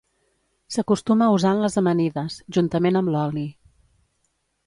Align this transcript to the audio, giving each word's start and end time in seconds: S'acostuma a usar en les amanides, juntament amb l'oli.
S'acostuma 0.75 1.25
a 1.25 1.33
usar 1.35 1.51
en 1.57 1.61
les 1.65 1.75
amanides, 1.83 2.39
juntament 2.57 2.99
amb 3.01 3.13
l'oli. 3.17 3.47